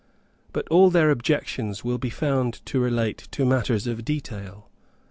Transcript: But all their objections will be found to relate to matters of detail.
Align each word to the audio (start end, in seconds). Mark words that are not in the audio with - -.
But 0.51 0.67
all 0.69 0.89
their 0.89 1.11
objections 1.11 1.83
will 1.83 1.99
be 1.99 2.09
found 2.09 2.65
to 2.65 2.79
relate 2.79 3.27
to 3.33 3.45
matters 3.45 3.85
of 3.85 4.03
detail. 4.03 4.67